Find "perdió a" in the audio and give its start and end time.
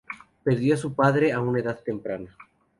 0.43-0.77